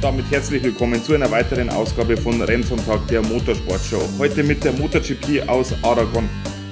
Und 0.00 0.04
damit 0.04 0.30
herzlich 0.30 0.62
willkommen 0.62 1.04
zu 1.04 1.12
einer 1.12 1.30
weiteren 1.30 1.68
Ausgabe 1.68 2.16
von 2.16 2.40
Rennsonntag 2.40 3.06
der 3.08 3.20
Motorsportshow. 3.20 4.00
Heute 4.18 4.42
mit 4.42 4.64
der 4.64 4.72
MotoGP 4.72 5.46
aus 5.46 5.74
Aragon. 5.82 6.26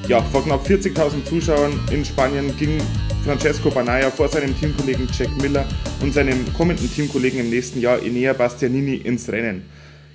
Ja, 0.08 0.22
vor 0.22 0.42
knapp 0.44 0.66
40.000 0.66 1.26
Zuschauern 1.26 1.78
in 1.92 2.06
Spanien 2.06 2.56
ging 2.56 2.80
Francesco 3.26 3.68
Banaya 3.68 4.10
vor 4.10 4.28
seinem 4.28 4.58
Teamkollegen 4.58 5.06
Jack 5.12 5.28
Miller 5.42 5.66
und 6.00 6.14
seinem 6.14 6.42
kommenden 6.54 6.90
Teamkollegen 6.90 7.40
im 7.40 7.50
nächsten 7.50 7.82
Jahr 7.82 8.02
Enea 8.02 8.32
Bastianini 8.32 8.94
ins 8.94 9.30
Rennen. 9.30 9.66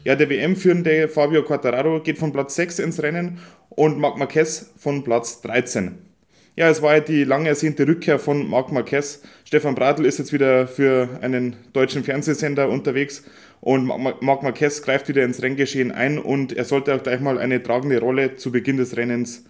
Ja, 0.03 0.15
der 0.15 0.27
WM-führende 0.31 1.07
Fabio 1.07 1.43
Quartararo 1.43 2.01
geht 2.01 2.17
von 2.17 2.31
Platz 2.33 2.55
6 2.55 2.79
ins 2.79 3.03
Rennen 3.03 3.37
und 3.69 3.99
Marc 3.99 4.17
Marquez 4.17 4.71
von 4.75 5.03
Platz 5.03 5.39
13. 5.41 6.12
Ja, 6.55 6.69
es 6.69 6.83
war 6.83 6.93
ja 6.93 6.99
die 6.99 7.23
lang 7.23 7.47
ersehnte 7.47 7.87
Rückkehr 7.87 8.19
von 8.19 8.47
Marc 8.47 8.71
Marquez. 8.71 9.23
Stefan 9.43 9.73
Bradl 9.73 10.05
ist 10.05 10.19
jetzt 10.19 10.33
wieder 10.33 10.67
für 10.67 11.09
einen 11.21 11.55
deutschen 11.73 12.03
Fernsehsender 12.03 12.69
unterwegs 12.69 13.23
und 13.59 13.85
Marc 13.85 14.43
Marquez 14.43 14.83
greift 14.83 15.07
wieder 15.07 15.23
ins 15.23 15.41
Renngeschehen 15.41 15.91
ein 15.91 16.19
und 16.19 16.53
er 16.53 16.65
sollte 16.65 16.93
auch 16.93 17.01
gleich 17.01 17.21
mal 17.21 17.39
eine 17.39 17.63
tragende 17.63 17.99
Rolle 17.99 18.35
zu 18.35 18.51
Beginn 18.51 18.77
des 18.77 18.95
Rennens 18.95 19.45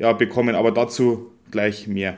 ja, 0.00 0.12
bekommen, 0.12 0.56
aber 0.56 0.72
dazu 0.72 1.30
gleich 1.52 1.86
mehr. 1.86 2.16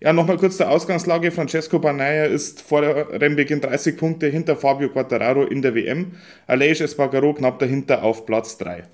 Ja, 0.00 0.14
nochmal 0.14 0.38
kurz 0.38 0.56
zur 0.56 0.70
Ausgangslage. 0.70 1.30
Francesco 1.30 1.78
Banaya 1.78 2.24
ist 2.24 2.62
vor 2.62 2.80
Rennbeginn 2.82 3.60
30 3.60 3.98
Punkte 3.98 4.28
hinter 4.28 4.56
Fabio 4.56 4.88
Quartararo 4.88 5.44
in 5.44 5.60
der 5.60 5.74
WM. 5.74 6.12
Aleix 6.46 6.80
Espargaro 6.80 7.34
knapp 7.34 7.58
dahinter 7.58 8.02
auf 8.02 8.24
Platz 8.24 8.56
3. 8.58 8.84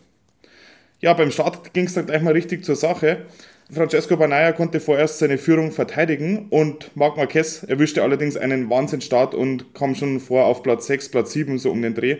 Ja, 1.00 1.12
beim 1.12 1.30
Start 1.30 1.74
ging 1.74 1.84
es 1.84 1.92
dann 1.92 2.06
gleich 2.06 2.22
mal 2.22 2.32
richtig 2.32 2.64
zur 2.64 2.76
Sache. 2.76 3.26
Francesco 3.70 4.16
Banaya 4.16 4.52
konnte 4.52 4.78
vorerst 4.78 5.18
seine 5.18 5.38
Führung 5.38 5.72
verteidigen 5.72 6.48
und 6.50 6.94
Marc 6.96 7.16
Marquez 7.16 7.62
erwischte 7.62 8.02
allerdings 8.02 8.36
einen 8.36 8.68
Wahnsinnstart 8.68 9.34
und 9.34 9.74
kam 9.74 9.94
schon 9.94 10.20
vor 10.20 10.44
auf 10.44 10.62
Platz 10.62 10.86
6, 10.86 11.08
Platz 11.08 11.32
7, 11.32 11.58
so 11.58 11.70
um 11.70 11.80
den 11.80 11.94
Dreh. 11.94 12.18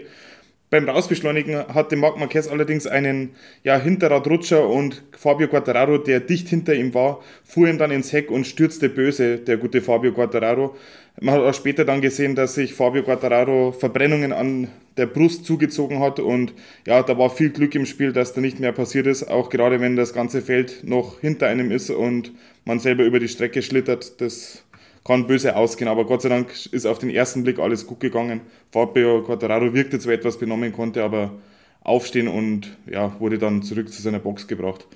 Beim 0.75 0.89
Rausbeschleunigen 0.89 1.69
hatte 1.69 1.95
Marc 1.95 2.19
Marquez 2.19 2.49
allerdings 2.49 2.89
einen 2.89 3.37
ja, 3.63 3.79
Hinterradrutscher 3.79 4.69
und 4.69 5.05
Fabio 5.17 5.47
Quartararo, 5.47 5.99
der 5.99 6.19
dicht 6.19 6.49
hinter 6.49 6.75
ihm 6.75 6.95
war, 6.95 7.23
fuhr 7.45 7.69
ihm 7.69 7.79
dann 7.79 7.93
ins 7.93 8.13
Heck 8.13 8.29
und 8.29 8.45
stürzte 8.45 8.89
böse, 8.89 9.39
der 9.39 9.57
gute 9.57 9.81
Fabio 9.83 10.13
Quartararo. 10.13 10.75
Man 11.21 11.37
hat 11.37 11.43
auch 11.43 11.55
später 11.55 11.85
dann 11.85 12.01
gesehen, 12.01 12.35
dass 12.35 12.57
sich 12.57 12.75
Fabio 12.75 13.05
Quartararo 13.05 13.71
Verbrennungen 13.71 14.33
an 14.33 14.67
der 14.97 15.07
Brust 15.07 15.45
zugezogen 15.45 16.01
hat 16.01 16.19
und 16.19 16.55
ja, 16.89 17.05
da 17.05 17.17
war 17.17 17.31
viel 17.31 17.51
Glück 17.51 17.77
im 17.77 17.87
Spiel, 17.87 18.13
dass 18.13 18.33
da 18.33 18.41
nicht 18.41 18.59
mehr 18.59 18.73
passiert 18.73 19.07
ist, 19.07 19.23
auch 19.31 19.51
gerade 19.51 19.81
wenn 19.81 19.95
das 19.95 20.13
ganze 20.13 20.43
Feld 20.43 20.83
noch 20.83 21.21
hinter 21.21 21.47
einem 21.47 21.71
ist 21.71 21.91
und 21.91 22.33
man 22.65 22.81
selber 22.81 23.05
über 23.05 23.21
die 23.21 23.29
Strecke 23.29 23.63
schlittert. 23.63 24.21
Das 24.21 24.64
kann 25.05 25.27
böse 25.27 25.55
ausgehen, 25.55 25.89
aber 25.89 26.07
Gott 26.07 26.23
sei 26.23 26.31
Dank 26.31 26.51
ist 26.73 26.87
auf 26.87 26.99
den 26.99 27.11
ersten 27.11 27.45
Blick 27.45 27.59
alles 27.59 27.87
gut 27.87 28.01
gegangen. 28.01 28.41
Fabio 28.73 29.23
Quattararo 29.23 29.75
wirkte 29.75 29.99
zwar 29.99 30.15
etwas 30.15 30.39
benommen, 30.39 30.73
konnte 30.73 31.05
aber 31.05 31.33
aufstehen 31.83 32.27
und 32.29 32.77
ja, 32.91 33.15
wurde 33.21 33.39
dann 33.39 33.63
zurück 33.63 33.93
zu 33.93 34.01
seiner 34.01 34.19
Box 34.19 34.47
gebracht. 34.47 34.87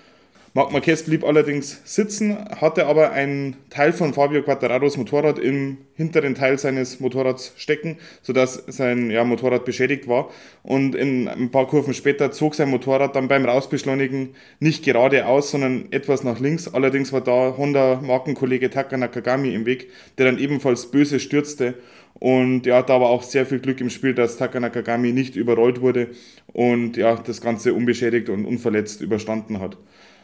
Marc 0.59 0.73
Marquez 0.73 1.05
blieb 1.05 1.23
allerdings 1.23 1.83
sitzen, 1.85 2.37
hatte 2.61 2.87
aber 2.89 3.13
einen 3.13 3.55
Teil 3.71 3.93
von 3.93 4.13
Fabio 4.13 4.43
Quattararos 4.43 4.97
Motorrad 4.97 5.39
im 5.39 5.79
hinteren 5.95 6.35
Teil 6.35 6.59
seines 6.59 6.99
Motorrads 6.99 7.53
stecken, 7.57 7.99
sodass 8.23 8.65
sein 8.67 9.09
ja, 9.09 9.23
Motorrad 9.23 9.65
beschädigt 9.65 10.09
war. 10.09 10.31
Und 10.65 10.97
in 10.97 11.29
ein 11.29 11.53
paar 11.53 11.69
Kurven 11.69 11.95
später 11.95 12.33
zog 12.33 12.57
sein 12.57 12.71
Motorrad 12.71 13.15
dann 13.15 13.29
beim 13.29 13.45
Rausbeschleunigen 13.45 14.31
nicht 14.59 14.85
geradeaus, 14.85 15.53
sondern 15.53 15.93
etwas 15.93 16.25
nach 16.25 16.41
links. 16.41 16.67
Allerdings 16.67 17.13
war 17.13 17.21
da 17.21 17.55
Honda-Markenkollege 17.57 18.69
Taka 18.69 18.97
Nakagami 18.97 19.55
im 19.55 19.65
Weg, 19.65 19.93
der 20.19 20.27
dann 20.27 20.41
ebenfalls 20.41 20.91
böse 20.91 21.21
stürzte. 21.21 21.75
Und 22.15 22.67
ja, 22.67 22.83
da 22.83 23.01
war 23.01 23.11
auch 23.11 23.23
sehr 23.23 23.47
viel 23.47 23.61
Glück 23.61 23.81
im 23.81 23.91
Spiel, 23.91 24.13
dass 24.13 24.39
Taka 24.39 24.59
Nakagami 24.59 25.13
nicht 25.13 25.37
überrollt 25.37 25.83
wurde 25.83 26.09
und 26.53 26.97
ja, 26.97 27.15
das 27.15 27.41
Ganze 27.41 27.75
unbeschädigt 27.75 28.29
und 28.29 28.45
unverletzt 28.45 29.01
überstanden 29.03 29.61
hat. 29.61 29.77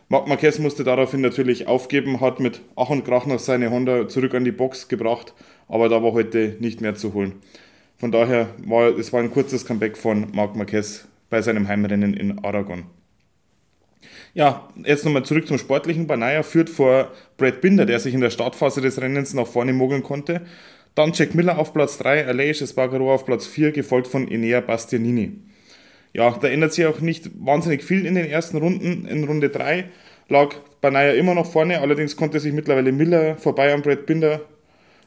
Marc 0.08 0.28
Marquez 0.28 0.58
musste 0.58 0.84
daraufhin 0.84 1.22
natürlich 1.22 1.66
aufgeben, 1.66 2.20
hat 2.20 2.38
mit 2.38 2.60
Ach 2.76 2.90
und 2.90 3.04
Krach 3.04 3.24
noch 3.24 3.38
seine 3.38 3.70
Honda 3.70 4.06
zurück 4.06 4.34
an 4.34 4.44
die 4.44 4.52
Box 4.52 4.88
gebracht, 4.88 5.32
aber 5.66 5.88
da 5.88 6.02
war 6.02 6.12
heute 6.12 6.56
nicht 6.60 6.82
mehr 6.82 6.94
zu 6.94 7.14
holen. 7.14 7.36
Von 7.96 8.12
daher 8.12 8.48
war 8.66 8.96
es 8.98 9.12
war 9.12 9.20
ein 9.20 9.30
kurzes 9.30 9.64
Comeback 9.64 9.96
von 9.96 10.26
Marc 10.34 10.56
Marquez 10.56 11.08
bei 11.30 11.40
seinem 11.40 11.68
Heimrennen 11.68 12.12
in 12.12 12.44
Aragon. 12.44 12.84
Ja, 14.34 14.68
jetzt 14.84 15.06
nochmal 15.06 15.24
zurück 15.24 15.46
zum 15.46 15.58
Sportlichen. 15.58 16.06
Banaya 16.06 16.42
führt 16.42 16.68
vor 16.68 17.10
Brad 17.38 17.62
Binder, 17.62 17.86
der 17.86 17.98
sich 17.98 18.12
in 18.12 18.20
der 18.20 18.30
Startphase 18.30 18.82
des 18.82 19.00
Rennens 19.00 19.32
nach 19.32 19.46
vorne 19.46 19.72
mogeln 19.72 20.02
konnte. 20.02 20.42
Dann 20.94 21.12
Jack 21.14 21.34
Miller 21.34 21.58
auf 21.58 21.72
Platz 21.72 21.96
3, 21.98 22.26
Aleix 22.26 22.60
Espargaro 22.60 23.14
auf 23.14 23.24
Platz 23.24 23.46
4, 23.46 23.72
gefolgt 23.72 24.08
von 24.08 24.28
Enea 24.28 24.60
Bastianini 24.60 25.40
ja, 26.14 26.30
da 26.30 26.48
ändert 26.48 26.72
sich 26.72 26.86
auch 26.86 27.00
nicht 27.00 27.30
wahnsinnig 27.34 27.82
viel 27.82 28.06
in 28.06 28.14
den 28.14 28.26
ersten 28.26 28.56
Runden. 28.56 29.06
In 29.06 29.24
Runde 29.24 29.50
3 29.50 29.84
lag 30.28 30.54
Banaya 30.80 31.12
immer 31.12 31.34
noch 31.34 31.50
vorne, 31.50 31.80
allerdings 31.80 32.16
konnte 32.16 32.38
sich 32.40 32.52
mittlerweile 32.52 32.92
Miller 32.92 33.36
vorbei 33.36 33.74
am 33.74 33.82
Brett 33.82 34.06
Binder 34.06 34.40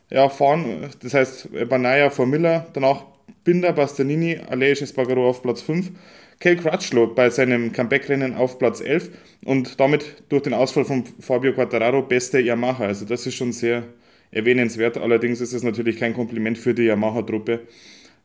ja, 0.10 0.28
fahren. 0.28 0.90
Das 1.02 1.14
heißt, 1.14 1.70
Banaya 1.70 2.10
vor 2.10 2.26
Miller, 2.26 2.68
danach 2.74 3.06
Binder, 3.46 3.72
Bastianini, 3.72 4.38
Aleix 4.50 4.82
Espargaro 4.82 5.30
auf 5.30 5.42
Platz 5.42 5.62
5. 5.62 5.92
Kel 6.40 6.58
Crutchlow 6.58 7.08
bei 7.16 7.30
seinem 7.30 7.72
Comeback-Rennen 7.72 8.36
auf 8.36 8.60
Platz 8.60 8.82
11 8.82 9.10
und 9.46 9.80
damit 9.80 10.24
durch 10.30 10.44
den 10.44 10.54
Ausfall 10.54 10.86
von 10.86 11.06
Fabio 11.20 11.54
Quattararo 11.54 12.04
beste 12.04 12.40
Yamaha. 12.40 12.86
Also 12.86 13.06
das 13.06 13.26
ist 13.26 13.36
schon 13.36 13.54
sehr 13.54 13.84
erwähnenswert. 14.32 14.98
Allerdings 14.98 15.42
ist 15.42 15.54
es 15.54 15.64
natürlich 15.64 15.98
kein 15.98 16.14
Kompliment 16.14 16.58
für 16.58 16.74
die 16.74 16.84
Yamaha-Truppe 16.84 17.62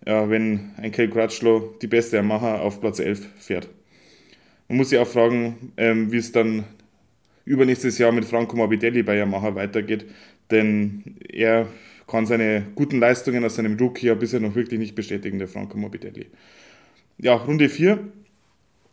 wenn 0.05 0.71
ein 0.77 0.93
Kel 0.93 1.09
Crutchlow 1.09 1.75
die 1.81 1.87
beste 1.87 2.17
Yamaha 2.17 2.59
auf 2.59 2.81
Platz 2.81 2.99
11 2.99 3.27
fährt. 3.39 3.69
Man 4.69 4.79
muss 4.79 4.91
sich 4.91 4.99
auch 4.99 5.07
fragen, 5.07 5.73
ähm, 5.77 6.11
wie 6.11 6.17
es 6.17 6.33
dann 6.33 6.65
übernächstes 7.45 7.99
Jahr 7.99 8.13
mit 8.13 8.25
Franco 8.25 8.57
Morbidelli 8.57 9.03
bei 9.03 9.17
Yamaha 9.17 9.55
weitergeht, 9.55 10.07
denn 10.51 11.17
er 11.29 11.67
kann 12.07 12.27
seine 12.27 12.67
guten 12.75 12.99
Leistungen 12.99 13.45
aus 13.45 13.57
seinem 13.57 13.77
Rookie 13.77 14.07
ja 14.07 14.15
bisher 14.15 14.41
noch 14.41 14.55
wirklich 14.55 14.79
nicht 14.79 14.95
bestätigen, 14.95 15.39
der 15.39 15.49
Franco 15.49 15.77
Morbidelli. 15.77 16.27
Ja, 17.19 17.35
Runde 17.35 17.69
4 17.69 17.99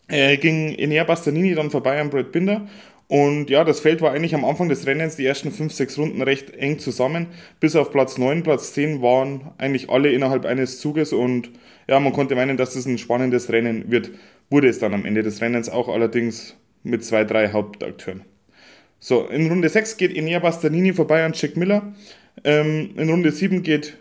äh, 0.07 0.37
ging 0.37 0.75
Enea 0.75 1.03
Bastanini 1.03 1.53
dann 1.55 1.69
vorbei 1.69 1.99
an 1.99 2.09
Brad 2.09 2.31
Binder 2.31 2.67
und 3.09 3.49
ja, 3.49 3.63
das 3.63 3.79
Feld 3.79 4.01
war 4.01 4.11
eigentlich 4.11 4.35
am 4.35 4.45
Anfang 4.45 4.69
des 4.69 4.85
Rennens 4.85 5.15
die 5.15 5.25
ersten 5.25 5.51
5, 5.51 5.73
6 5.73 5.97
Runden 5.97 6.21
recht 6.21 6.51
eng 6.51 6.77
zusammen. 6.77 7.25
Bis 7.59 7.75
auf 7.75 7.89
Platz 7.89 8.19
9, 8.19 8.43
Platz 8.43 8.71
10 8.73 9.01
waren 9.01 9.49
eigentlich 9.57 9.89
alle 9.89 10.11
innerhalb 10.11 10.45
eines 10.45 10.79
Zuges 10.79 11.11
und 11.11 11.49
ja, 11.87 11.99
man 11.99 12.13
konnte 12.13 12.35
meinen, 12.35 12.55
dass 12.55 12.75
das 12.75 12.85
ein 12.85 12.99
spannendes 12.99 13.51
Rennen 13.51 13.89
wird. 13.89 14.11
Wurde 14.51 14.69
es 14.69 14.77
dann 14.77 14.93
am 14.93 15.05
Ende 15.05 15.23
des 15.23 15.41
Rennens 15.41 15.69
auch 15.69 15.89
allerdings 15.89 16.55
mit 16.83 17.03
zwei, 17.03 17.23
drei 17.23 17.51
Hauptakteuren. 17.51 18.21
So, 18.99 19.25
in 19.25 19.47
Runde 19.47 19.69
6 19.69 19.97
geht 19.97 20.15
Enea 20.15 20.37
Bastanini 20.37 20.93
vorbei 20.93 21.25
an 21.25 21.33
Jack 21.33 21.57
Miller. 21.57 21.93
Ähm, 22.43 22.91
in 22.95 23.09
Runde 23.09 23.31
7 23.31 23.63
geht 23.63 23.97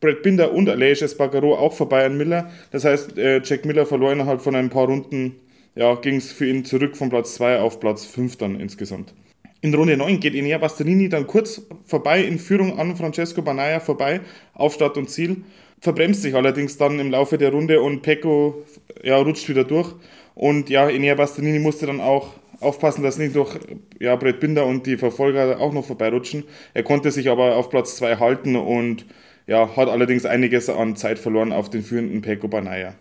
Brad 0.00 0.22
Binder 0.22 0.52
und 0.52 0.68
Aleix 0.68 1.02
Espargaro 1.02 1.56
auch 1.56 1.72
vorbei 1.72 2.06
an 2.06 2.16
Miller. 2.16 2.48
Das 2.70 2.84
heißt, 2.84 3.18
äh, 3.18 3.40
Jack 3.42 3.64
Miller 3.64 3.86
verlor 3.86 4.12
innerhalb 4.12 4.40
von 4.40 4.54
ein 4.54 4.70
paar 4.70 4.86
Runden 4.86 5.34
ja, 5.76 5.94
ging 5.94 6.16
es 6.16 6.32
für 6.32 6.46
ihn 6.46 6.64
zurück 6.64 6.96
von 6.96 7.10
Platz 7.10 7.34
2 7.34 7.60
auf 7.60 7.78
Platz 7.78 8.04
5 8.06 8.36
dann 8.36 8.58
insgesamt. 8.58 9.14
In 9.60 9.74
Runde 9.74 9.96
9 9.96 10.20
geht 10.20 10.34
Enea 10.34 10.58
Bastianini 10.58 11.08
dann 11.08 11.26
kurz 11.26 11.62
vorbei 11.84 12.22
in 12.22 12.38
Führung 12.38 12.78
an 12.78 12.96
Francesco 12.96 13.42
Banaya 13.42 13.80
vorbei 13.80 14.20
auf 14.54 14.74
Start 14.74 14.96
und 14.96 15.10
Ziel, 15.10 15.44
verbremst 15.80 16.22
sich 16.22 16.34
allerdings 16.34 16.78
dann 16.78 16.98
im 16.98 17.10
Laufe 17.10 17.38
der 17.38 17.52
Runde 17.52 17.80
und 17.82 18.02
Pecco 18.02 18.64
ja, 19.02 19.16
rutscht 19.18 19.48
wieder 19.48 19.64
durch. 19.64 19.94
Und 20.34 20.70
ja, 20.70 20.88
Enea 20.88 21.14
Bastianini 21.14 21.58
musste 21.58 21.86
dann 21.86 22.00
auch 22.00 22.34
aufpassen, 22.60 23.02
dass 23.02 23.18
nicht 23.18 23.34
noch 23.34 23.56
ja, 23.98 24.16
Brett 24.16 24.40
Binder 24.40 24.66
und 24.66 24.86
die 24.86 24.96
Verfolger 24.96 25.60
auch 25.60 25.72
noch 25.72 25.84
vorbeirutschen. 25.84 26.44
Er 26.72 26.82
konnte 26.82 27.10
sich 27.10 27.28
aber 27.28 27.56
auf 27.56 27.68
Platz 27.68 27.96
2 27.96 28.16
halten 28.16 28.56
und 28.56 29.06
ja, 29.46 29.76
hat 29.76 29.88
allerdings 29.88 30.24
einiges 30.24 30.68
an 30.68 30.96
Zeit 30.96 31.18
verloren 31.18 31.52
auf 31.52 31.70
den 31.70 31.82
führenden 31.82 32.22
Pecco 32.22 32.48
Banaya. 32.48 32.94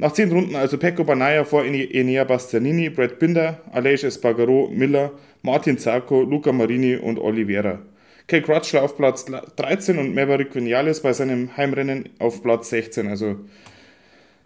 Nach 0.00 0.12
zehn 0.12 0.30
Runden 0.30 0.54
also 0.54 0.78
Pecco 0.78 1.02
Banaya 1.02 1.44
vor 1.44 1.64
Enea 1.64 2.22
Bastianini, 2.22 2.88
Brad 2.88 3.18
Binder, 3.18 3.60
Aleix 3.72 4.04
Espargaro, 4.04 4.70
Miller, 4.72 5.10
Martin 5.42 5.76
Zarco, 5.76 6.22
Luca 6.22 6.52
Marini 6.52 6.96
und 6.96 7.18
Oliveira. 7.18 7.80
Kay 8.28 8.42
Crutchler 8.42 8.84
auf 8.84 8.96
Platz 8.96 9.24
13 9.56 9.98
und 9.98 10.14
Maverick 10.14 10.54
Vinales 10.54 11.00
bei 11.00 11.12
seinem 11.12 11.56
Heimrennen 11.56 12.10
auf 12.20 12.42
Platz 12.42 12.70
16. 12.70 13.08
Also 13.08 13.36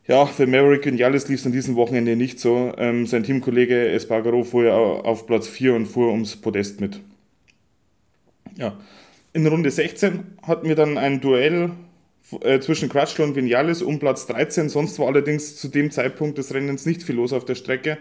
Ja, 0.06 0.24
für 0.24 0.46
Maverick 0.46 0.86
Vinales 0.86 1.28
lief 1.28 1.40
es 1.40 1.46
an 1.46 1.52
diesem 1.52 1.76
Wochenende 1.76 2.16
nicht 2.16 2.40
so. 2.40 2.72
Ähm, 2.78 3.06
sein 3.06 3.22
Teamkollege 3.22 3.88
Espargaro 3.90 4.44
fuhr 4.44 4.64
ja 4.64 4.74
auf 4.74 5.26
Platz 5.26 5.48
4 5.48 5.74
und 5.74 5.86
fuhr 5.86 6.10
ums 6.12 6.36
Podest 6.36 6.80
mit. 6.80 7.00
Ja. 8.56 8.78
In 9.34 9.46
Runde 9.46 9.70
16 9.70 10.20
hatten 10.46 10.68
wir 10.68 10.76
dann 10.76 10.96
ein 10.96 11.20
Duell 11.20 11.72
äh, 12.40 12.60
zwischen 12.60 12.88
Crutchlow 12.88 13.24
und 13.24 13.36
Vinales 13.36 13.82
um 13.82 13.98
Platz 13.98 14.26
13. 14.26 14.68
Sonst 14.68 14.98
war 14.98 15.08
allerdings 15.08 15.56
zu 15.56 15.68
dem 15.68 15.90
Zeitpunkt 15.90 16.38
des 16.38 16.54
Rennens 16.54 16.86
nicht 16.86 17.02
viel 17.02 17.16
los 17.16 17.32
auf 17.32 17.44
der 17.44 17.54
Strecke. 17.54 17.98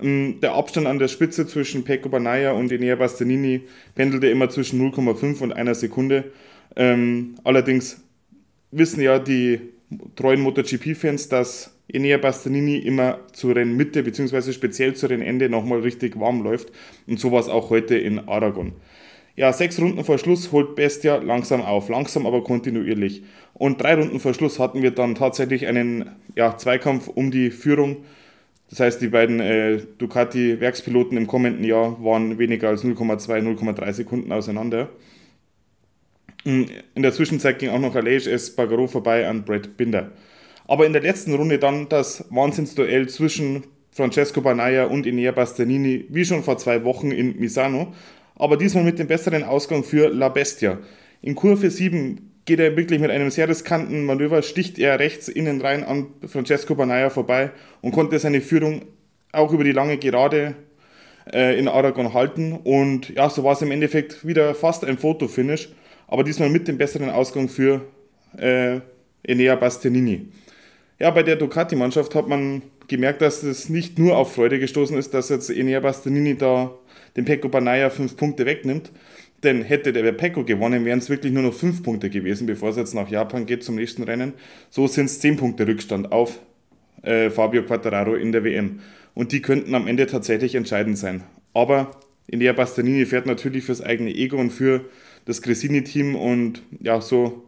Ähm, 0.00 0.38
der 0.42 0.54
Abstand 0.54 0.86
an 0.86 0.98
der 0.98 1.08
Spitze 1.08 1.46
zwischen 1.46 1.84
Pecco 1.84 2.08
Banaya 2.08 2.52
und 2.52 2.72
Enea 2.72 2.96
Bastianini 2.96 3.62
pendelte 3.94 4.28
immer 4.28 4.48
zwischen 4.48 4.80
0,5 4.80 5.40
und 5.40 5.52
einer 5.52 5.74
Sekunde. 5.74 6.32
Ähm, 6.76 7.36
allerdings 7.44 8.02
wissen 8.70 9.00
ja 9.00 9.18
die 9.18 9.60
treuen 10.16 10.40
MotoGP-Fans, 10.40 11.28
dass 11.28 11.74
Enea 11.90 12.18
Bastianini 12.18 12.78
immer 12.78 13.20
zur 13.32 13.56
Rennmitte 13.56 14.02
bzw. 14.02 14.52
speziell 14.52 14.94
zu 14.94 15.06
Rennende 15.06 15.48
nochmal 15.48 15.80
richtig 15.80 16.18
warm 16.20 16.42
läuft. 16.42 16.70
Und 17.06 17.18
so 17.18 17.32
war 17.32 17.40
es 17.40 17.48
auch 17.48 17.70
heute 17.70 17.96
in 17.96 18.28
Aragon. 18.28 18.72
Ja, 19.38 19.52
sechs 19.52 19.80
Runden 19.80 20.02
vor 20.02 20.18
Schluss 20.18 20.50
holt 20.50 20.74
Bestia 20.74 21.18
langsam 21.18 21.62
auf, 21.62 21.88
langsam 21.88 22.26
aber 22.26 22.42
kontinuierlich. 22.42 23.22
Und 23.54 23.80
drei 23.80 23.94
Runden 23.94 24.18
vor 24.18 24.34
Schluss 24.34 24.58
hatten 24.58 24.82
wir 24.82 24.90
dann 24.90 25.14
tatsächlich 25.14 25.68
einen 25.68 26.10
ja, 26.34 26.56
Zweikampf 26.56 27.06
um 27.06 27.30
die 27.30 27.52
Führung. 27.52 27.98
Das 28.68 28.80
heißt, 28.80 29.00
die 29.00 29.06
beiden 29.06 29.38
äh, 29.38 29.80
Ducati-Werkspiloten 29.98 31.16
im 31.16 31.28
kommenden 31.28 31.62
Jahr 31.62 32.02
waren 32.02 32.36
weniger 32.40 32.70
als 32.70 32.82
0,2, 32.82 33.40
0,3 33.60 33.92
Sekunden 33.92 34.32
auseinander. 34.32 34.88
In 36.42 36.68
der 36.96 37.12
Zwischenzeit 37.12 37.60
ging 37.60 37.70
auch 37.70 37.78
noch 37.78 37.94
Aleix 37.94 38.26
Espargaro 38.26 38.88
vorbei 38.88 39.28
an 39.28 39.44
Brad 39.44 39.76
Binder. 39.76 40.10
Aber 40.66 40.84
in 40.84 40.92
der 40.92 41.02
letzten 41.02 41.32
Runde 41.32 41.60
dann 41.60 41.88
das 41.88 42.24
Wahnsinnsduell 42.30 43.08
zwischen 43.08 43.62
Francesco 43.92 44.40
Banaya 44.40 44.86
und 44.86 45.06
Enea 45.06 45.30
Bastianini, 45.30 46.06
wie 46.08 46.24
schon 46.24 46.42
vor 46.42 46.58
zwei 46.58 46.84
Wochen 46.84 47.12
in 47.12 47.38
Misano, 47.38 47.92
aber 48.38 48.56
diesmal 48.56 48.84
mit 48.84 48.98
dem 48.98 49.06
besseren 49.06 49.44
Ausgang 49.44 49.84
für 49.84 50.08
La 50.08 50.28
Bestia. 50.28 50.78
In 51.20 51.34
Kurve 51.34 51.70
7 51.70 52.32
geht 52.44 52.60
er 52.60 52.76
wirklich 52.76 53.00
mit 53.00 53.10
einem 53.10 53.30
sehr 53.30 53.48
riskanten 53.48 54.04
Manöver, 54.04 54.42
sticht 54.42 54.78
er 54.78 54.98
rechts 54.98 55.28
innen 55.28 55.60
rein 55.60 55.84
an 55.84 56.06
Francesco 56.26 56.74
Banaya 56.74 57.10
vorbei 57.10 57.50
und 57.82 57.92
konnte 57.92 58.18
seine 58.18 58.40
Führung 58.40 58.82
auch 59.32 59.52
über 59.52 59.64
die 59.64 59.72
lange 59.72 59.98
Gerade 59.98 60.54
äh, 61.32 61.58
in 61.58 61.68
Aragon 61.68 62.14
halten. 62.14 62.52
Und 62.52 63.10
ja, 63.10 63.28
so 63.28 63.44
war 63.44 63.52
es 63.52 63.62
im 63.62 63.70
Endeffekt 63.70 64.26
wieder 64.26 64.54
fast 64.54 64.84
ein 64.84 64.96
Fotofinish 64.96 65.68
aber 66.08 66.24
diesmal 66.24 66.48
mit 66.48 66.66
dem 66.66 66.78
besseren 66.78 67.10
Ausgang 67.10 67.48
für 67.48 67.82
äh, 68.36 68.80
Enea 69.22 69.54
Bastianini. 69.54 70.28
Ja, 70.98 71.10
bei 71.10 71.22
der 71.22 71.36
Ducati-Mannschaft 71.36 72.14
hat 72.14 72.26
man 72.26 72.62
gemerkt, 72.88 73.22
dass 73.22 73.42
es 73.42 73.68
nicht 73.68 73.98
nur 73.98 74.16
auf 74.16 74.34
Freude 74.34 74.58
gestoßen 74.58 74.96
ist, 74.96 75.14
dass 75.14 75.28
jetzt 75.28 75.50
Enea 75.50 75.80
Bastianini 75.80 76.36
da 76.36 76.72
den 77.16 77.24
Pecco 77.24 77.48
Banaya 77.48 77.90
fünf 77.90 78.16
Punkte 78.16 78.46
wegnimmt. 78.46 78.90
Denn 79.44 79.62
hätte 79.62 79.92
der 79.92 80.10
Pecco 80.12 80.42
gewonnen, 80.42 80.84
wären 80.84 80.98
es 80.98 81.08
wirklich 81.10 81.32
nur 81.32 81.44
noch 81.44 81.54
fünf 81.54 81.84
Punkte 81.84 82.10
gewesen, 82.10 82.46
bevor 82.46 82.70
es 82.70 82.76
jetzt 82.76 82.94
nach 82.94 83.08
Japan 83.08 83.46
geht 83.46 83.62
zum 83.62 83.76
nächsten 83.76 84.02
Rennen. 84.02 84.32
So 84.68 84.88
sind 84.88 85.06
es 85.06 85.20
zehn 85.20 85.36
Punkte 85.36 85.66
Rückstand 85.66 86.10
auf 86.10 86.40
äh, 87.02 87.30
Fabio 87.30 87.62
Quattararo 87.62 88.14
in 88.14 88.32
der 88.32 88.42
WM. 88.42 88.80
Und 89.14 89.30
die 89.30 89.40
könnten 89.40 89.74
am 89.76 89.86
Ende 89.86 90.06
tatsächlich 90.06 90.56
entscheidend 90.56 90.98
sein. 90.98 91.22
Aber 91.54 91.92
Enea 92.26 92.52
Bastianini 92.52 93.06
fährt 93.06 93.26
natürlich 93.26 93.64
fürs 93.64 93.80
eigene 93.80 94.12
Ego 94.14 94.38
und 94.38 94.50
für 94.50 94.86
das 95.24 95.40
Gresini-Team 95.42 96.16
und 96.16 96.62
ja, 96.80 97.00
so 97.00 97.44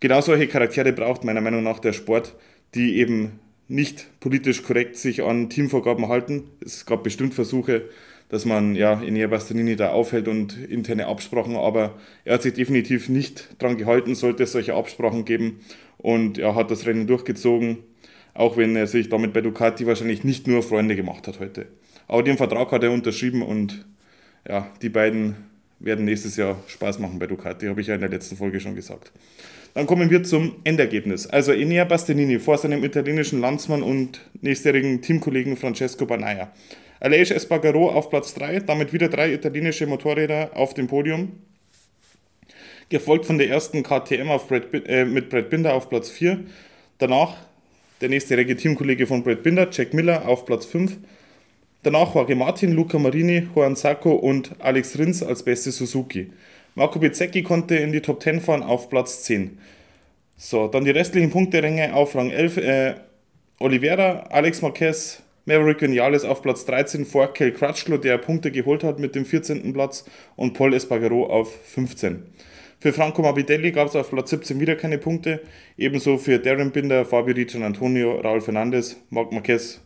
genau 0.00 0.20
solche 0.20 0.48
Charaktere 0.48 0.92
braucht 0.92 1.24
meiner 1.24 1.40
Meinung 1.40 1.62
nach 1.62 1.78
der 1.78 1.92
Sport, 1.92 2.34
die 2.74 2.98
eben 2.98 3.40
nicht 3.72 4.20
politisch 4.20 4.62
korrekt 4.62 4.96
sich 4.96 5.22
an 5.22 5.48
Teamvorgaben 5.48 6.08
halten. 6.08 6.44
Es 6.60 6.86
gab 6.86 7.02
bestimmt 7.02 7.34
Versuche, 7.34 7.82
dass 8.28 8.44
man 8.44 8.74
ja 8.74 9.02
Enea 9.02 9.26
Bastianini 9.26 9.76
da 9.76 9.90
aufhält 9.90 10.28
und 10.28 10.56
interne 10.68 11.06
Absprachen, 11.06 11.56
aber 11.56 11.98
er 12.24 12.34
hat 12.34 12.42
sich 12.42 12.54
definitiv 12.54 13.08
nicht 13.08 13.60
dran 13.60 13.76
gehalten, 13.76 14.14
sollte 14.14 14.44
es 14.44 14.52
solche 14.52 14.74
Absprachen 14.74 15.24
geben 15.24 15.60
und 15.98 16.38
er 16.38 16.54
hat 16.54 16.70
das 16.70 16.86
Rennen 16.86 17.06
durchgezogen, 17.06 17.78
auch 18.34 18.56
wenn 18.56 18.76
er 18.76 18.86
sich 18.86 19.08
damit 19.08 19.32
bei 19.32 19.40
Ducati 19.40 19.86
wahrscheinlich 19.86 20.24
nicht 20.24 20.46
nur 20.46 20.62
Freunde 20.62 20.96
gemacht 20.96 21.26
hat 21.28 21.40
heute. 21.40 21.66
Aber 22.08 22.22
den 22.22 22.36
Vertrag 22.36 22.72
hat 22.72 22.82
er 22.82 22.92
unterschrieben 22.92 23.42
und 23.42 23.86
ja, 24.48 24.70
die 24.80 24.88
beiden 24.88 25.36
werden 25.84 26.04
nächstes 26.04 26.36
Jahr 26.36 26.62
Spaß 26.66 26.98
machen 26.98 27.18
bei 27.18 27.26
Ducati, 27.26 27.66
habe 27.66 27.80
ich 27.80 27.88
ja 27.88 27.94
in 27.94 28.00
der 28.00 28.10
letzten 28.10 28.36
Folge 28.36 28.60
schon 28.60 28.74
gesagt. 28.74 29.12
Dann 29.74 29.86
kommen 29.86 30.10
wir 30.10 30.22
zum 30.22 30.56
Endergebnis. 30.64 31.26
Also 31.26 31.52
Enea 31.52 31.84
Bastianini 31.84 32.38
vor 32.38 32.58
seinem 32.58 32.84
italienischen 32.84 33.40
Landsmann 33.40 33.82
und 33.82 34.20
nächstjährigen 34.42 35.00
Teamkollegen 35.00 35.56
Francesco 35.56 36.04
Banaya. 36.04 36.52
Aleix 37.00 37.30
Espargaro 37.30 37.90
auf 37.90 38.10
Platz 38.10 38.34
3, 38.34 38.60
damit 38.60 38.92
wieder 38.92 39.08
drei 39.08 39.32
italienische 39.32 39.86
Motorräder 39.86 40.50
auf 40.54 40.74
dem 40.74 40.86
Podium. 40.86 41.32
Gefolgt 42.90 43.24
von 43.24 43.38
der 43.38 43.48
ersten 43.48 43.82
KTM 43.82 44.28
Brad, 44.46 44.66
äh, 44.86 45.04
mit 45.04 45.30
Brad 45.30 45.48
Binder 45.48 45.74
auf 45.74 45.88
Platz 45.88 46.10
4. 46.10 46.40
Danach 46.98 47.36
der 48.02 48.10
nächstjährige 48.10 48.56
Teamkollege 48.56 49.06
von 49.06 49.22
Brad 49.22 49.42
Binder, 49.42 49.68
Jack 49.72 49.94
Miller, 49.94 50.28
auf 50.28 50.44
Platz 50.44 50.66
5. 50.66 50.98
Danach 51.84 52.14
Jorge 52.14 52.36
Martin, 52.36 52.74
Luca 52.74 52.96
Marini, 52.96 53.48
Juan 53.52 53.74
Sacco 53.74 54.12
und 54.12 54.52
Alex 54.60 54.96
Rins 55.00 55.20
als 55.20 55.42
beste 55.42 55.72
Suzuki. 55.72 56.30
Marco 56.76 57.00
Bezzecchi 57.00 57.42
konnte 57.42 57.74
in 57.74 57.90
die 57.90 58.00
Top 58.00 58.22
10 58.22 58.40
fahren 58.40 58.62
auf 58.62 58.88
Platz 58.88 59.24
10. 59.24 59.58
So, 60.36 60.68
dann 60.68 60.84
die 60.84 60.92
restlichen 60.92 61.30
Punkteränge 61.30 61.92
auf 61.92 62.14
Rang 62.14 62.30
11. 62.30 62.56
Äh, 62.58 62.94
Oliveira, 63.58 64.26
Alex 64.30 64.62
Marquez, 64.62 65.22
Maverick 65.44 65.82
Vinales 65.82 66.24
auf 66.24 66.40
Platz 66.40 66.64
13 66.66 67.04
vor 67.04 67.32
Kel 67.32 67.50
Crutchlow, 67.50 67.98
der 67.98 68.18
Punkte 68.18 68.52
geholt 68.52 68.84
hat 68.84 69.00
mit 69.00 69.16
dem 69.16 69.24
14. 69.24 69.72
Platz 69.72 70.04
und 70.36 70.54
Paul 70.54 70.74
Espargaro 70.74 71.26
auf 71.26 71.52
15. 71.66 72.22
Für 72.78 72.92
Franco 72.92 73.22
Morbidelli 73.22 73.72
gab 73.72 73.88
es 73.88 73.96
auf 73.96 74.10
Platz 74.10 74.30
17 74.30 74.60
wieder 74.60 74.76
keine 74.76 74.98
Punkte. 74.98 75.40
Ebenso 75.76 76.16
für 76.16 76.38
Darren 76.38 76.70
Binder, 76.70 77.04
Fabio 77.04 77.34
Di 77.34 77.46
Antonio, 77.60 78.20
Raul 78.20 78.40
Fernandez, 78.40 78.96
Marc 79.10 79.32
Marquez 79.32 79.80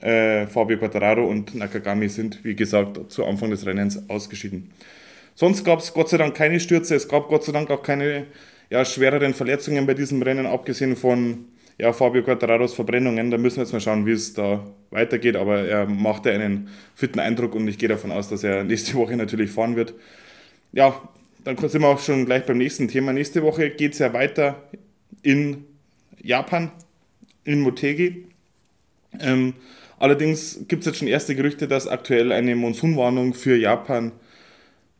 äh, 0.00 0.46
Fabio 0.46 0.78
Quattararo 0.78 1.24
und 1.24 1.54
Nakagami 1.54 2.08
sind, 2.08 2.44
wie 2.44 2.54
gesagt, 2.54 3.12
zu 3.12 3.24
Anfang 3.24 3.50
des 3.50 3.66
Rennens 3.66 4.08
ausgeschieden. 4.08 4.70
Sonst 5.34 5.64
gab 5.64 5.78
es 5.78 5.92
Gott 5.94 6.08
sei 6.08 6.18
Dank 6.18 6.34
keine 6.34 6.60
Stürze, 6.60 6.94
es 6.94 7.08
gab 7.08 7.28
Gott 7.28 7.44
sei 7.44 7.52
Dank 7.52 7.70
auch 7.70 7.82
keine 7.82 8.26
ja, 8.70 8.84
schwereren 8.84 9.34
Verletzungen 9.34 9.86
bei 9.86 9.94
diesem 9.94 10.22
Rennen, 10.22 10.46
abgesehen 10.46 10.96
von 10.96 11.46
ja, 11.78 11.92
Fabio 11.92 12.22
Quattararos 12.22 12.74
Verbrennungen. 12.74 13.30
Da 13.30 13.38
müssen 13.38 13.56
wir 13.56 13.64
jetzt 13.64 13.72
mal 13.72 13.80
schauen, 13.80 14.06
wie 14.06 14.12
es 14.12 14.34
da 14.34 14.64
weitergeht, 14.90 15.36
aber 15.36 15.60
er 15.60 15.86
machte 15.86 16.30
einen 16.30 16.68
fitten 16.94 17.18
Eindruck 17.18 17.54
und 17.54 17.66
ich 17.68 17.78
gehe 17.78 17.88
davon 17.88 18.12
aus, 18.12 18.28
dass 18.28 18.44
er 18.44 18.64
nächste 18.64 18.94
Woche 18.94 19.16
natürlich 19.16 19.50
fahren 19.50 19.76
wird. 19.76 19.94
Ja, 20.72 21.00
dann 21.44 21.56
sind 21.56 21.82
wir 21.82 21.88
auch 21.88 21.98
schon 21.98 22.24
gleich 22.24 22.46
beim 22.46 22.58
nächsten 22.58 22.88
Thema. 22.88 23.12
Nächste 23.12 23.42
Woche 23.42 23.70
geht 23.70 23.94
es 23.94 23.98
ja 23.98 24.12
weiter 24.12 24.62
in 25.22 25.64
Japan, 26.22 26.70
in 27.44 27.60
Motegi. 27.60 28.26
Ähm, 29.20 29.54
Allerdings 30.02 30.64
gibt 30.66 30.80
es 30.80 30.86
jetzt 30.86 30.98
schon 30.98 31.06
erste 31.06 31.36
Gerüchte, 31.36 31.68
dass 31.68 31.86
aktuell 31.86 32.32
eine 32.32 32.56
Monsunwarnung 32.56 33.34
für 33.34 33.54
Japan 33.56 34.10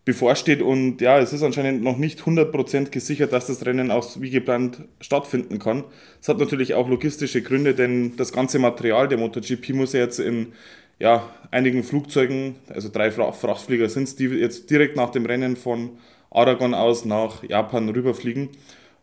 bevorsteht 0.04 0.62
und 0.62 1.00
ja, 1.00 1.18
es 1.18 1.32
ist 1.32 1.42
anscheinend 1.42 1.82
noch 1.82 1.96
nicht 1.96 2.20
100% 2.20 2.90
gesichert, 2.90 3.32
dass 3.32 3.48
das 3.48 3.66
Rennen 3.66 3.90
auch 3.90 4.20
wie 4.20 4.30
geplant 4.30 4.84
stattfinden 5.00 5.58
kann. 5.58 5.82
Es 6.20 6.28
hat 6.28 6.38
natürlich 6.38 6.74
auch 6.74 6.88
logistische 6.88 7.42
Gründe, 7.42 7.74
denn 7.74 8.14
das 8.16 8.32
ganze 8.32 8.60
Material 8.60 9.08
der 9.08 9.18
MotoGP 9.18 9.70
muss 9.70 9.92
ja 9.92 9.98
jetzt 9.98 10.20
in 10.20 10.52
ja, 11.00 11.28
einigen 11.50 11.82
Flugzeugen, 11.82 12.54
also 12.68 12.88
drei 12.88 13.10
Frachtflieger 13.10 13.88
sind 13.88 14.04
es, 14.04 14.14
die 14.14 14.26
jetzt 14.26 14.70
direkt 14.70 14.94
nach 14.94 15.10
dem 15.10 15.26
Rennen 15.26 15.56
von 15.56 15.98
Aragon 16.30 16.74
aus 16.74 17.04
nach 17.04 17.42
Japan 17.42 17.88
rüberfliegen. 17.88 18.50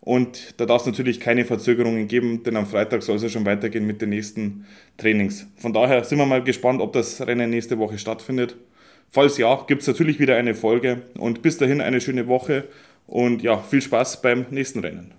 Und 0.02 0.60
da 0.60 0.66
darf 0.66 0.82
es 0.82 0.88
natürlich 0.88 1.20
keine 1.20 1.44
Verzögerungen 1.46 2.08
geben, 2.08 2.44
denn 2.44 2.56
am 2.56 2.66
Freitag 2.66 3.04
soll 3.04 3.18
es 3.18 3.24
ja 3.24 3.30
schon 3.30 3.46
weitergehen 3.46 3.86
mit 3.86 4.02
den 4.02 4.10
nächsten 4.10 4.66
Trainings. 4.98 5.46
Von 5.58 5.74
daher 5.74 6.04
sind 6.04 6.18
wir 6.18 6.26
mal 6.26 6.44
gespannt, 6.44 6.82
ob 6.82 6.94
das 6.94 7.26
Rennen 7.26 7.50
nächste 7.50 7.78
Woche 7.78 7.98
stattfindet. 7.98 8.56
Falls 9.10 9.38
ja, 9.38 9.64
gibt 9.68 9.82
es 9.82 9.88
natürlich 9.88 10.20
wieder 10.20 10.36
eine 10.38 10.56
Folge. 10.56 11.02
Und 11.18 11.42
bis 11.42 11.58
dahin 11.58 11.82
eine 11.82 12.00
schöne 12.00 12.28
Woche 12.28 12.66
und 13.08 13.42
ja, 13.42 13.58
viel 13.58 13.82
Spaß 13.82 14.22
beim 14.22 14.46
nächsten 14.52 14.80
Rennen. 14.80 15.19